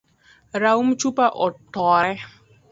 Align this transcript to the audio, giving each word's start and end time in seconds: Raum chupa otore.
Raum 0.61 0.87
chupa 0.99 1.25
otore. 1.47 2.13